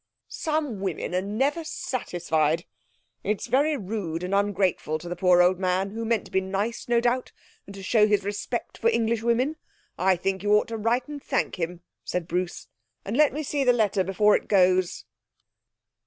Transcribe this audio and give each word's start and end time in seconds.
'Some 0.27 0.79
women 0.79 1.13
are 1.13 1.21
never 1.21 1.63
satisfied. 1.63 2.65
It's 3.23 3.45
very 3.45 3.77
rude 3.77 4.23
and 4.23 4.33
ungrateful 4.33 4.97
to 4.97 5.07
the 5.07 5.15
poor 5.15 5.43
old 5.43 5.59
man, 5.59 5.91
who 5.91 6.05
meant 6.05 6.25
to 6.25 6.31
be 6.31 6.41
nice, 6.41 6.87
no 6.89 6.99
doubt, 6.99 7.31
and 7.67 7.75
to 7.75 7.83
show 7.83 8.07
his 8.07 8.23
respect 8.23 8.79
for 8.79 8.89
Englishwomen. 8.89 9.57
I 9.99 10.15
think 10.15 10.41
you 10.41 10.53
ought 10.53 10.69
to 10.69 10.77
write 10.77 11.07
and 11.07 11.21
thank 11.21 11.59
him,' 11.59 11.81
said 12.03 12.27
Bruce. 12.27 12.67
'And 13.05 13.15
let 13.15 13.31
me 13.31 13.43
see 13.43 13.63
the 13.63 13.73
letter 13.73 14.03
before 14.03 14.35
it 14.35 14.47
goes.' 14.47 15.05